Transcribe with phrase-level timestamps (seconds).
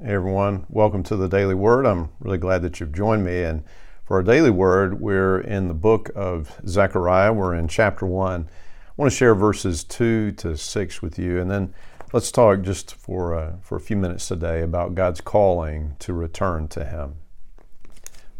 [0.00, 1.84] Hey everyone, welcome to the Daily Word.
[1.84, 3.42] I'm really glad that you've joined me.
[3.42, 3.62] And
[4.06, 7.34] for our Daily Word, we're in the book of Zechariah.
[7.34, 8.48] We're in chapter 1.
[8.48, 11.74] I want to share verses 2 to 6 with you, and then
[12.10, 16.68] let's talk just for, uh, for a few minutes today about God's calling to return
[16.68, 17.16] to Him.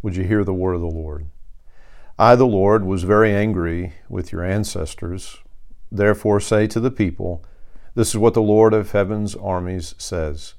[0.00, 1.26] Would you hear the word of the Lord?
[2.18, 5.36] I, the Lord, was very angry with your ancestors.
[5.90, 7.44] Therefore, say to the people,
[7.94, 10.54] This is what the Lord of heaven's armies says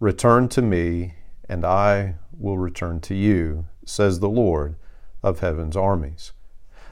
[0.00, 1.14] Return to me,
[1.48, 4.76] and I will return to you, says the Lord
[5.24, 6.32] of heaven's armies.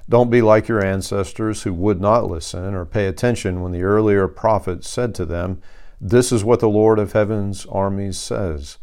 [0.09, 4.27] Don't be like your ancestors who would not listen or pay attention when the earlier
[4.27, 5.61] prophets said to them,
[6.01, 8.79] This is what the Lord of heaven's armies says.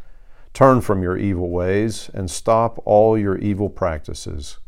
[0.53, 4.59] Turn from your evil ways and stop all your evil practices.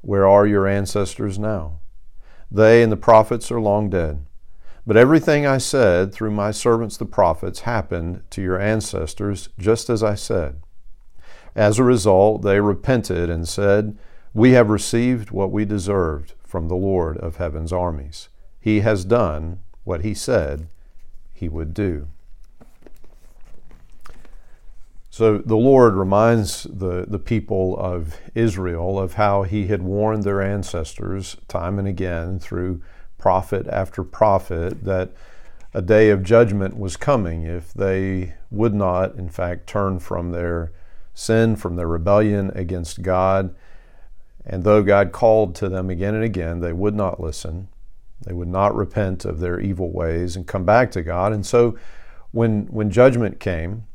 [0.00, 1.80] Where are your ancestors now?
[2.50, 4.24] They and the prophets are long dead.
[4.86, 10.02] But everything I said through my servants the prophets happened to your ancestors just as
[10.02, 10.60] I said.
[11.54, 13.96] As a result, they repented and said,
[14.34, 18.28] We have received what we deserved from the Lord of heaven's armies.
[18.60, 20.66] He has done what he said
[21.32, 22.08] he would do.
[25.10, 30.42] So the Lord reminds the, the people of Israel of how he had warned their
[30.42, 32.82] ancestors time and again through
[33.24, 35.10] prophet after prophet that
[35.72, 40.70] a day of judgment was coming if they would not, in fact, turn from their
[41.14, 43.54] sin, from their rebellion against God.
[44.44, 47.68] And though God called to them again and again, they would not listen.
[48.26, 51.32] They would not repent of their evil ways and come back to God.
[51.32, 51.78] And so
[52.30, 53.86] when, when judgment came,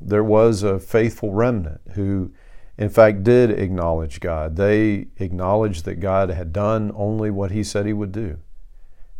[0.00, 2.30] there was a faithful remnant who,
[2.76, 4.54] in fact, did acknowledge God.
[4.54, 8.38] They acknowledged that God had done only what He said He would do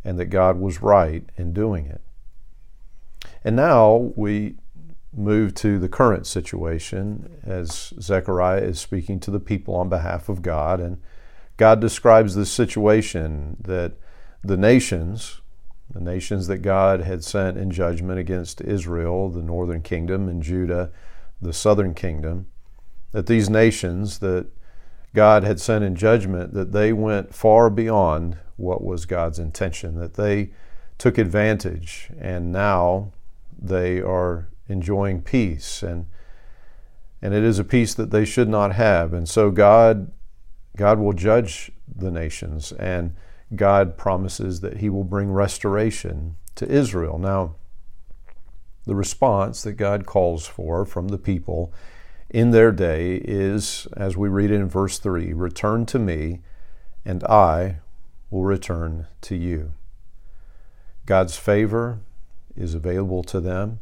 [0.04, 2.00] and that God was right in doing it.
[3.44, 4.56] And now we
[5.12, 10.42] move to the current situation as Zechariah is speaking to the people on behalf of
[10.42, 10.80] God.
[10.80, 11.00] And
[11.56, 13.94] God describes this situation that
[14.44, 15.40] the nations,
[15.90, 20.92] the nations that God had sent in judgment against Israel, the northern kingdom, and Judah,
[21.40, 22.46] the southern kingdom,
[23.12, 24.46] that these nations that
[25.14, 30.14] God had sent in judgment, that they went far beyond what was God's intention, that
[30.14, 30.50] they
[30.98, 33.12] took advantage and now
[33.56, 36.06] they are enjoying peace and
[37.20, 39.12] and it is a peace that they should not have.
[39.12, 40.12] And so God
[40.76, 43.16] God will judge the nations and
[43.56, 47.18] God promises that he will bring restoration to Israel.
[47.18, 47.56] Now,
[48.84, 51.72] the response that God calls for from the people
[52.30, 56.40] in their day is, as we read in verse 3 Return to me,
[57.04, 57.78] and I
[58.30, 59.72] will return to you.
[61.06, 62.00] God's favor
[62.54, 63.80] is available to them.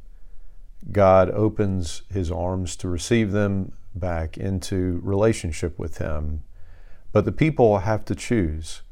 [0.93, 6.45] God opens his arms to receive them back into relationship with him.
[7.13, 8.83] But the people have to choose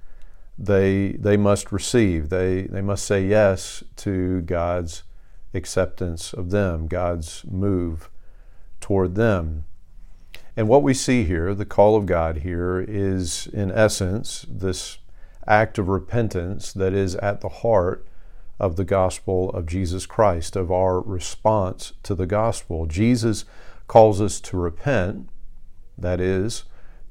[0.57, 5.03] they, they must receive, they, they must say yes to God's
[5.53, 8.09] acceptance of them, God's move
[8.85, 9.65] toward them.
[10.59, 14.99] And what we see here, the call of God here, is in essence this
[15.47, 18.07] act of repentance that is at the heart
[18.61, 22.85] of the gospel of Jesus Christ, of our response to the gospel.
[22.85, 23.47] Jesus
[23.89, 25.31] calls us to repent,
[25.97, 26.65] that is,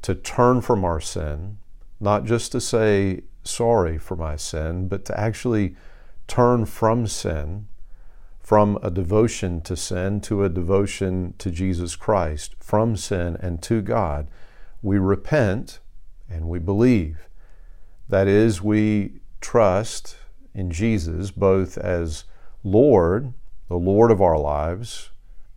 [0.04, 1.58] to turn from our sin,
[2.00, 5.76] not just to say, sorry for my sin, but to actually
[6.28, 7.68] turn from sin,
[8.44, 13.82] from a devotion to sin to a devotion to Jesus Christ, from sin and to
[13.82, 14.28] God.
[14.82, 15.80] We repent
[16.30, 17.30] and we believe.
[18.10, 20.18] That is, we trust
[20.54, 22.26] in Jesus both as
[22.64, 23.34] Lord,
[23.70, 25.10] the Lord of our lives,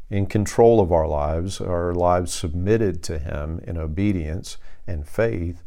[0.09, 5.63] in control of our lives, our lives submitted to Him in obedience and faith,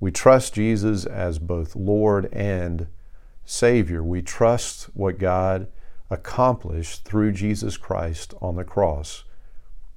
[0.00, 2.86] we trust Jesus as both Lord and
[3.44, 4.02] Savior.
[4.02, 5.66] We trust what God
[6.10, 9.24] accomplished through Jesus Christ on the cross.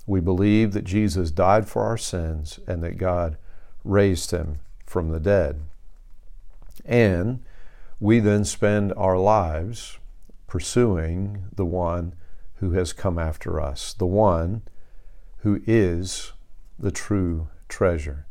[0.06, 3.38] We believe that Jesus died for our sins and that God
[3.84, 5.62] raised him from the dead.
[6.86, 7.44] And
[8.00, 10.00] we then spend our lives
[10.48, 12.14] pursuing the one
[12.56, 14.64] who has come after us, the one
[15.40, 16.34] who is
[16.78, 18.26] the true treasure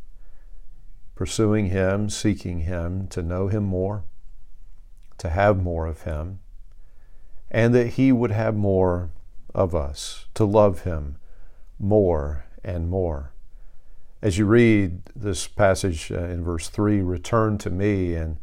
[1.20, 4.04] pursuing Him, seeking Him, to know Him more,
[5.19, 6.38] to have more of Him,
[7.50, 9.11] and that He would have more
[9.55, 11.17] of us, to love Him
[11.79, 13.32] more and more.
[14.23, 18.37] As you read this passage uh, in verse 3, return to me and,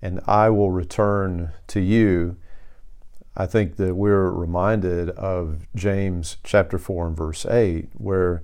[0.00, 2.36] and I will return to you.
[3.36, 8.42] I think that we're reminded of James chapter 4 and verse 8, where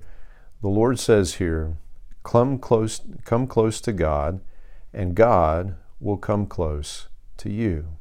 [0.61, 1.77] the Lord says here,
[2.23, 4.41] Come close, come close to God,
[4.93, 7.07] and God will come close
[7.37, 7.97] to you.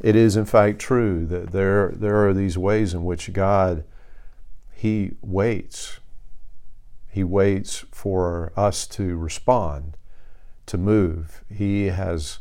[0.00, 3.84] It is, in fact, true that there, there are these ways in which God,
[4.72, 5.98] He waits.
[7.10, 9.96] He waits for us to respond,
[10.66, 11.42] to move.
[11.52, 12.38] He has,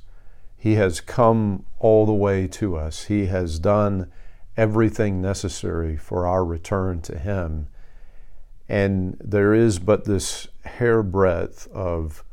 [0.56, 3.06] he has come all the way to us.
[3.06, 4.12] He has done
[4.56, 7.68] everything necessary for our return to Him.
[8.70, 12.24] And there is but this hairbreadth of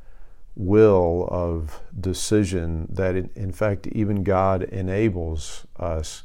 [0.56, 6.22] will of decision that, in, in, fact, even God enables us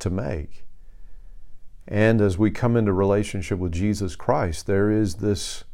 [0.00, 0.64] to make.
[1.86, 5.64] And as we come into relationship with Jesus Christ, there is this,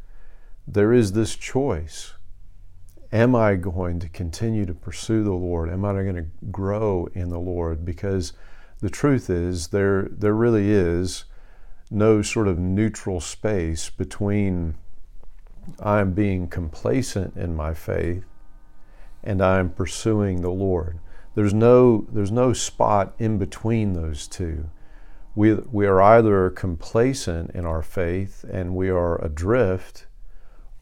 [0.66, 2.14] there is this choice.
[3.10, 5.70] Am I going to continue to pursue the Lord?
[5.70, 7.84] Am I going to grow in the Lord?
[7.84, 8.34] Because
[8.80, 11.24] the truth is, there, there really is
[11.90, 14.74] no sort of neutral space between
[15.80, 18.24] I'm being complacent in my faith
[19.22, 20.98] and I'm pursuing the Lord.
[21.34, 24.70] There's no, there's no spot in between those two.
[25.34, 30.06] We, we are either complacent in our faith and we are adrift,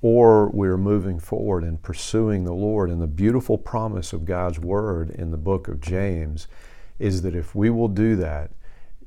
[0.01, 2.91] or we are moving forward and pursuing the Lord.
[2.91, 6.47] And the beautiful promise of God's Word in the book of James
[6.99, 8.51] is that if we will do that,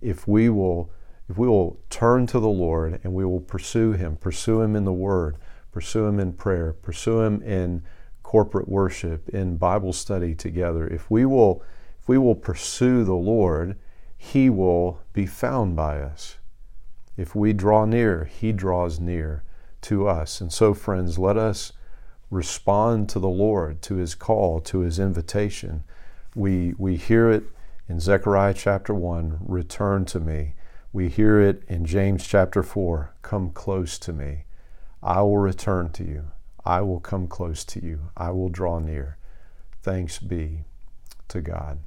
[0.02, 0.92] if we will,
[1.30, 4.86] if we will turn to the Lord and we will pursue Him, pursue Him in
[4.86, 5.38] the Word,
[5.72, 7.84] pursue Him in prayer, pursue Him in
[8.24, 10.88] corporate worship, in Bible study together.
[10.88, 11.64] If we will,
[12.00, 13.78] if we will pursue the Lord,
[14.18, 16.38] He will be found by us.
[17.18, 19.44] If we draw near, He draws near
[19.82, 20.42] to us.
[20.42, 21.74] And so, friends, let us
[22.30, 25.84] respond to the Lord, to His call, to His invitation.
[26.36, 27.44] We, we hear it
[27.88, 30.54] in Zechariah chapter 1 return to me.
[30.94, 34.46] We hear it in James chapter 4 come close to me.
[35.02, 36.32] I will return to you.
[36.66, 38.12] I will come close to you.
[38.18, 39.18] I will draw near.
[39.82, 40.66] Thanks be
[41.30, 41.80] to God.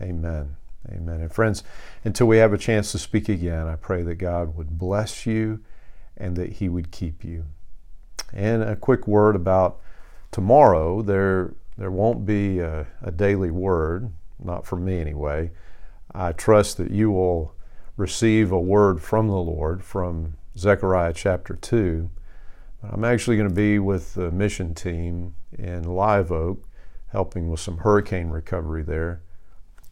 [0.00, 0.56] Amen.
[0.88, 1.20] Amen.
[1.20, 1.62] And friends,
[2.04, 5.60] until we have a chance to speak again, I pray that God would bless you
[6.16, 7.46] and that He would keep you.
[8.32, 9.80] And a quick word about
[10.32, 11.02] tomorrow.
[11.02, 15.50] There, there won't be a, a daily word, not for me anyway.
[16.14, 17.54] I trust that you will
[17.96, 22.10] receive a word from the Lord from Zechariah chapter 2
[22.90, 26.64] I'm actually going to be with the mission team in Live Oak,
[27.08, 29.22] helping with some hurricane recovery there.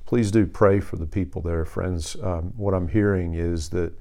[0.07, 2.17] Please do pray for the people there, friends.
[2.23, 3.93] Um, what I'm hearing is that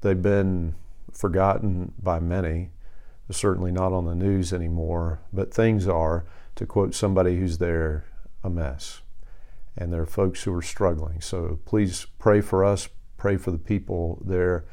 [0.00, 0.74] they've been
[1.12, 2.70] forgotten by many,
[3.30, 6.24] certainly not on the news anymore, but things are,
[6.56, 8.04] to quote somebody who's there,
[8.42, 9.00] a mess.
[9.76, 11.20] And there are folks who are struggling.
[11.20, 14.64] So please pray for us, pray for the people there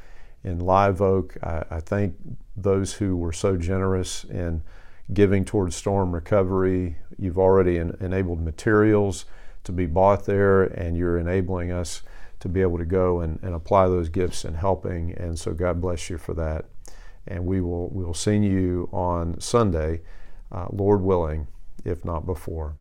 [0.44, 1.36] in Live Oak.
[1.42, 2.14] I, I thank
[2.56, 4.62] those who were so generous in
[5.12, 6.96] giving towards storm recovery.
[7.18, 9.24] You've already en- enabled materials
[9.64, 12.02] to be bought there, and you're enabling us
[12.40, 15.12] to be able to go and, and apply those gifts and helping.
[15.12, 16.64] And so God bless you for that.
[17.26, 20.00] And we will we will see you on Sunday,
[20.50, 21.46] uh, Lord willing,
[21.84, 22.70] if not before.